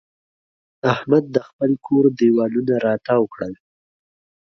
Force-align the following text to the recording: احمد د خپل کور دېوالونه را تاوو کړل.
احمد 0.93 1.23
د 1.35 1.37
خپل 1.47 1.71
کور 1.85 2.03
دېوالونه 2.19 2.73
را 2.83 2.93
تاوو 3.05 3.31
کړل. 3.33 3.53